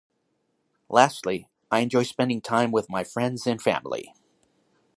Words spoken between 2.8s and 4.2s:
my friends and family.